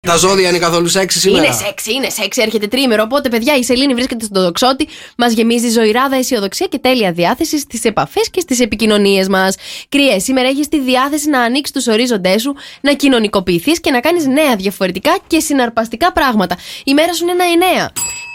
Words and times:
Τα 0.00 0.16
ζώδια 0.16 0.48
είναι 0.48 0.58
καθόλου 0.58 0.88
σεξι 0.88 1.18
σήμερα; 1.18 1.44
Είναι 1.44 1.54
σεξι, 1.54 1.92
είναι 1.92 2.08
σεξι. 2.08 2.42
Έρχεται 2.42 2.66
τρίμερο. 2.66 3.02
Οπότε, 3.02 3.28
παιδιά, 3.28 3.56
η 3.56 3.64
Σελήνη 3.64 3.94
βρίσκεται 3.94 4.24
στον 4.24 4.42
δοξότη. 4.42 4.88
Μας 5.16 5.32
γεμίζει 5.32 5.68
ζωηράδα, 5.68 6.16
αισιοδοξία 6.16 6.66
και 6.66 6.78
τέλεια 6.78 7.12
διάθεση 7.12 7.58
στις 7.58 7.84
επαφές 7.84 8.30
και 8.30 8.40
στις 8.40 8.60
επικοινωνίες 8.60 9.28
μας. 9.28 9.56
Κρυέ, 9.88 10.18
σήμερα 10.18 10.48
έχεις 10.48 10.68
τη 10.68 10.80
διάθεση 10.80 11.28
να 11.28 11.40
ανοίξεις 11.40 11.74
τους 11.74 11.86
ορίζοντές 11.86 12.42
σου, 12.42 12.54
να 12.80 12.92
κοινωνικοποιηθείς 12.92 13.80
και 13.80 13.90
να 13.90 14.00
κάνεις 14.00 14.26
νέα 14.26 14.56
διαφορετικά 14.56 15.18
και 15.26 15.40
συναρπαστικά 15.40 16.12
πράγματα. 16.12 16.56
Η 16.84 16.94
μέρα 16.94 17.12
σου 17.12 17.22
είναι 17.22 17.32
ένα 17.32 17.44
εννέα. 17.44 17.92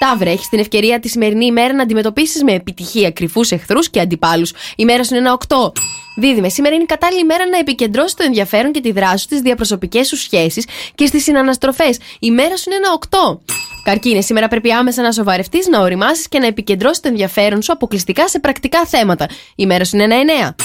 Ταύρε, 0.09 0.29
έχεις 0.29 0.49
την 0.49 0.59
ευκαιρία 0.59 0.99
τη 0.99 1.09
σημερινή 1.09 1.45
ημέρα 1.45 1.73
να 1.73 1.81
αντιμετωπίσεις 1.81 2.43
με 2.43 2.53
επιτυχία 2.53 3.11
κρυφούς 3.11 3.51
εχθρούς 3.51 3.89
και 3.89 3.99
αντιπάλους. 3.99 4.53
Η 4.75 4.85
μέρα 4.85 5.03
σου 5.03 5.15
είναι 5.15 5.27
ένα 5.27 5.37
8. 5.47 5.71
Δίδυμε, 6.15 6.49
σήμερα 6.49 6.75
είναι 6.75 6.83
η 6.83 6.87
κατάλληλη 6.87 7.21
ημέρα 7.21 7.45
να 7.47 7.57
επικεντρώσεις 7.57 8.13
το 8.13 8.23
ενδιαφέρον 8.23 8.71
και 8.71 8.81
τη 8.81 8.91
δράση 8.91 9.17
σου 9.17 9.23
στι 9.23 9.41
διαπροσωπικές 9.41 10.07
σου 10.07 10.17
σχέσεις 10.17 10.65
και 10.95 11.05
στις 11.05 11.23
συναναστροφές. 11.23 11.97
Η 12.19 12.31
μέρα 12.31 12.57
σου 12.57 12.63
είναι 12.65 12.75
ένα 12.75 12.93
8. 12.93 13.39
Καρκίνε, 13.83 14.21
σήμερα 14.21 14.47
πρέπει 14.47 14.71
άμεσα 14.71 15.01
να 15.01 15.11
σοβαρευτείς, 15.11 15.67
να 15.67 15.79
οριμάσεις 15.79 16.27
και 16.27 16.39
να 16.39 16.45
επικεντρώσεις 16.45 16.99
το 16.99 17.07
ενδιαφέρον 17.07 17.61
σου 17.61 17.71
αποκλειστικά 17.71 18.27
σε 18.27 18.39
πρακτικά 18.39 18.85
θέματα. 18.85 19.27
Η 19.55 19.65
μέρα 19.65 19.85
σου 19.85 19.95
είναι 19.95 20.03
ένα 20.03 20.15
9. 20.15 20.55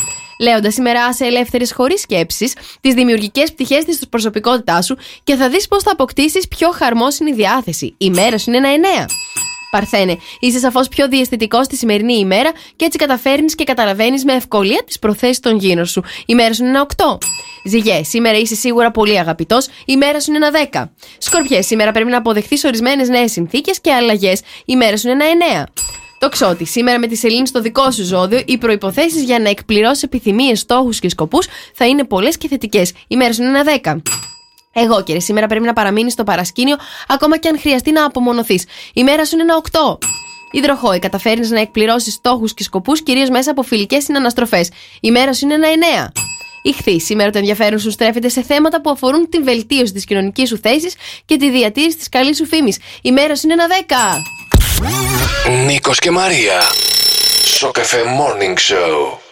Λέοντας 0.41 0.75
σήμερα 0.75 1.05
άσε 1.05 1.25
ελεύθερες 1.25 1.73
χωρίς 1.73 2.01
σκέψεις 2.01 2.55
τις 2.81 2.95
δημιουργικές 2.95 3.53
πτυχές 3.53 3.85
της 3.85 4.09
προσωπικότητάς 4.09 4.87
σου 4.87 4.97
και 5.25 5.35
θα 5.35 5.49
δεις 5.49 5.69
πώς 5.69 5.83
θα 5.83 5.93
αποκτήσεις 5.93 6.49
πιο 6.49 6.71
χαρμόσυνη 6.71 7.33
διάθεση. 7.33 7.95
Η 7.99 8.11
μέρα 8.11 8.39
σου 8.39 8.51
είναι 8.51 8.57
ένα 8.57 8.69
9. 9.05 9.07
Παρθένε, 9.71 10.19
είσαι 10.41 10.59
σαφώς 10.59 10.89
πιο 10.89 11.09
διαισθητικός 11.09 11.65
στη 11.65 11.77
σημερινή 11.77 12.15
ημέρα 12.15 12.51
και 12.77 12.85
έτσι 12.85 12.99
καταφέρνεις 12.99 13.55
και 13.55 13.65
καταλαβαίνεις 13.65 14.25
με 14.25 14.33
ευκολία 14.33 14.83
τις 14.87 14.99
προθέσεις 14.99 15.41
των 15.41 15.57
γύρω 15.59 15.85
σου. 15.85 16.03
Η 16.27 16.35
μέρα 16.35 16.55
σου 16.55 16.63
είναι 16.63 16.71
ένα 16.71 16.87
8. 16.97 17.19
Ζυγέ, 17.65 18.03
σήμερα 18.05 18.39
είσαι 18.39 18.55
σίγουρα 18.55 18.91
πολύ 18.91 19.19
αγαπητός, 19.19 19.67
η 19.85 19.97
μέρα 19.97 20.21
σου 20.21 20.33
είναι 20.33 20.47
ένα 20.47 20.69
10. 20.73 20.91
Σκορπιέ, 21.19 21.63
σήμερα 21.63 21.93
πρέπει 21.93 22.11
να 22.11 22.17
αποδεχθείς 22.17 22.65
ορισμένες 22.65 23.09
νέες 23.09 23.33
συνθήκες 23.33 23.81
και 23.81 23.93
αλλαγές. 23.93 24.41
Η 24.65 24.77
μέρα 24.77 24.97
σου 24.97 25.09
είναι 25.09 25.25
ένα 25.25 25.65
9. 25.65 25.67
Το 26.19 26.29
ξότι, 26.29 26.65
σήμερα 26.65 26.99
με 26.99 27.07
τη 27.07 27.17
σελήνη 27.17 27.47
στο 27.47 27.61
δικό 27.61 27.91
σου 27.91 28.05
ζώδιο, 28.05 28.43
οι 28.47 28.59
προποθέσει 28.59 29.25
για 29.25 29.39
να 29.39 29.49
εκπληρώσεις 29.49 30.03
επιθυμίες, 30.03 30.61
στόχους 30.61 30.99
και 30.99 31.09
σκοπούς 31.09 31.47
θα 31.75 31.87
είναι 31.87 32.05
πολλές 32.05 32.37
και 32.37 32.49
θετικές. 32.49 32.93
Η 33.09 33.17
μέρα 33.17 33.33
σου 33.33 33.43
είναι 33.43 33.59
ένα 33.59 33.65
10. 33.83 34.03
Εγώ 34.81 35.03
κύριε, 35.03 35.21
σήμερα 35.21 35.47
πρέπει 35.47 35.65
να 35.65 35.73
παραμείνεις 35.73 36.13
στο 36.13 36.25
παρασκήνιο, 36.25 36.77
ακόμα 37.09 37.39
και 37.39 37.49
αν 37.49 37.59
χρειαστεί 37.61 37.93
να 37.93 38.05
απομονωθείς. 38.05 38.65
Η 38.93 39.03
μέρα 39.03 39.25
σου 39.25 39.35
είναι 39.35 39.43
ένα 39.43 39.57
8. 39.57 39.99
Υδροχόη, 40.51 40.99
καταφέρνεις 40.99 41.51
να 41.51 41.61
εκπληρώσεις 41.61 42.15
στόχους 42.15 42.55
και 42.55 42.63
σκοπούς 42.63 43.03
κυρίως 43.03 43.29
μέσα 43.29 43.51
από 43.51 43.63
φιλικές 43.63 44.05
συναναστροφές. 44.05 44.71
Η 45.01 45.11
μέρα 45.11 45.33
σου 45.33 45.45
είναι 45.45 45.55
ένα 45.55 45.69
9. 45.69 46.13
Ηχθεί, 46.63 47.01
σήμερα 47.01 47.31
το 47.31 47.39
ενδιαφέρον 47.39 47.79
σου 47.79 47.91
στρέφεται 47.91 48.29
σε 48.29 48.43
θέματα 48.43 48.81
που 48.81 48.91
αφορούν 48.91 49.29
την 49.29 49.45
βελτίωση 49.45 49.93
της 49.93 50.05
κοινωνικής 50.05 50.49
σου 50.49 50.59
θέσης 50.63 50.95
και 51.25 51.37
τη 51.37 51.51
διατήρηση 51.51 51.97
της 51.97 52.09
καλής 52.09 52.37
σου 52.37 52.47
φήμης. 52.47 52.79
Η 53.03 53.13
μέρα 53.13 53.37
σου 53.37 53.49
είναι 53.49 53.63
ένα 53.63 53.67
10. 53.67 55.55
Νίκος 55.67 55.99
και 55.99 56.11
Μαρία. 56.11 56.61
Σοκεφέ 57.45 57.99
Morning 58.03 58.55
Show. 58.55 59.28